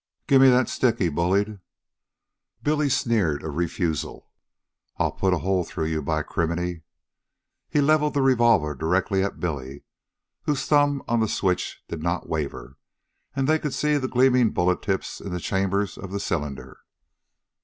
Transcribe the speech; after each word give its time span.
"Give 0.25 0.41
me 0.41 0.49
that 0.49 0.67
stick," 0.67 0.97
he 0.97 1.09
bullied. 1.09 1.59
Billy 2.63 2.89
sneered 2.89 3.43
a 3.43 3.51
refusal. 3.51 4.31
"Then 4.97 5.05
I'll 5.05 5.11
put 5.11 5.31
a 5.31 5.37
hole 5.45 5.63
through 5.63 5.85
you, 5.89 6.01
by 6.01 6.23
criminy." 6.23 6.81
He 7.69 7.81
leveled 7.81 8.15
the 8.15 8.23
revolver 8.23 8.73
directly 8.73 9.23
at 9.23 9.39
Billy, 9.39 9.83
whose 10.45 10.65
thumb 10.65 11.03
on 11.07 11.19
the 11.19 11.27
switch 11.27 11.83
did 11.87 12.01
not 12.01 12.27
waver, 12.27 12.79
and 13.35 13.47
they 13.47 13.59
could 13.59 13.75
see 13.75 13.95
the 13.99 14.07
gleaming 14.07 14.49
bullet 14.49 14.81
tips 14.81 15.21
in 15.21 15.31
the 15.33 15.39
chambers 15.39 15.99
of 15.99 16.11
the 16.11 16.19
cylinder. 16.19 16.79